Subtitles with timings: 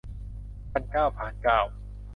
[0.71, 1.59] พันเกล้า พานเกล้า